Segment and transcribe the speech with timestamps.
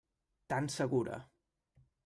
[0.53, 1.21] Tan segura.